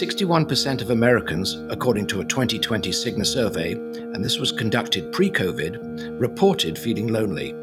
[0.00, 6.20] 61% of Americans, according to a 2020 Cigna survey, and this was conducted pre COVID,
[6.20, 7.54] reported feeling lonely.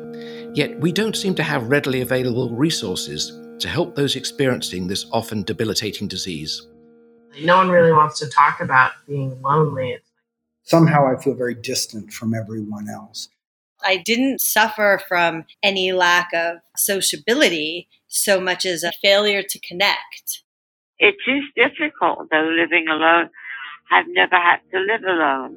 [0.54, 5.44] Yet we don't seem to have readily available resources to help those experiencing this often
[5.44, 6.68] debilitating disease.
[7.42, 9.98] No one really wants to talk about being lonely.
[10.64, 13.30] Somehow I feel very distant from everyone else.
[13.84, 20.44] I didn't suffer from any lack of sociability so much as a failure to connect.
[21.02, 23.30] It is difficult, though, living alone.
[23.90, 25.56] I've never had to live alone.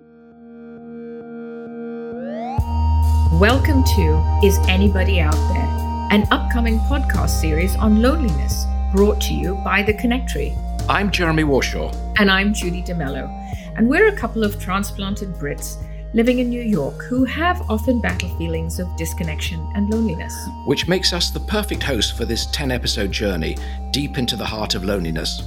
[3.40, 9.56] Welcome to Is Anybody Out There, an upcoming podcast series on loneliness brought to you
[9.64, 10.54] by The Connectery.
[10.88, 11.92] I'm Jeremy Warshaw.
[12.20, 13.28] And I'm Judy D'Mello.
[13.76, 18.36] And we're a couple of transplanted Brits living in New York who have often battled
[18.36, 20.34] feelings of disconnection and loneliness.
[20.66, 23.56] Which makes us the perfect host for this 10 episode journey
[23.90, 25.42] deep into the heart of loneliness.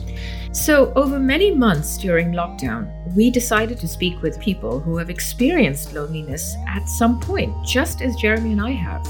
[0.52, 5.94] So, over many months during lockdown, we decided to speak with people who have experienced
[5.94, 9.06] loneliness at some point, just as Jeremy and I have.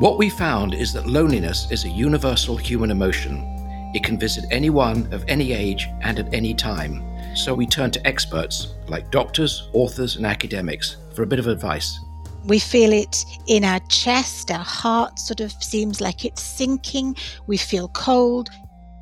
[0.00, 3.57] What we found is that loneliness is a universal human emotion.
[3.94, 7.02] It can visit anyone of any age and at any time.
[7.34, 11.98] So we turn to experts like doctors, authors, and academics for a bit of advice.
[12.44, 17.16] We feel it in our chest, our heart sort of seems like it's sinking.
[17.46, 18.48] We feel cold.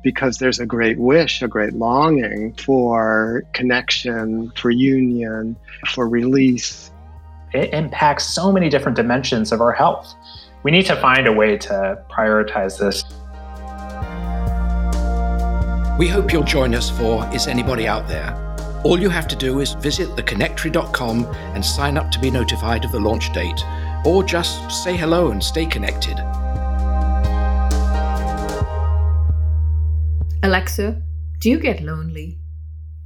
[0.03, 5.57] Because there's a great wish, a great longing for connection, for union,
[5.89, 6.91] for release.
[7.53, 10.13] It impacts so many different dimensions of our health.
[10.63, 13.03] We need to find a way to prioritize this.
[15.97, 18.35] We hope you'll join us for Is Anybody Out There?
[18.83, 22.91] All you have to do is visit theconnectery.com and sign up to be notified of
[22.91, 23.65] the launch date,
[24.05, 26.19] or just say hello and stay connected.
[30.43, 31.01] Alexa,
[31.39, 32.37] do you get lonely?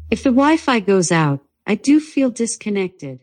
[0.10, 3.22] If the Wi Fi goes out, I do feel disconnected.